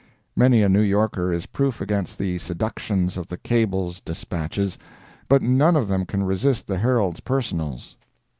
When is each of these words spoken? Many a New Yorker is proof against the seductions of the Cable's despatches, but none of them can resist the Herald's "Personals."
Many 0.35 0.63
a 0.63 0.67
New 0.69 0.81
Yorker 0.81 1.31
is 1.31 1.45
proof 1.45 1.79
against 1.79 2.17
the 2.17 2.39
seductions 2.39 3.17
of 3.17 3.27
the 3.27 3.37
Cable's 3.37 3.99
despatches, 3.99 4.79
but 5.29 5.43
none 5.43 5.75
of 5.75 5.87
them 5.87 6.07
can 6.07 6.23
resist 6.23 6.65
the 6.65 6.79
Herald's 6.79 7.19
"Personals." 7.19 7.97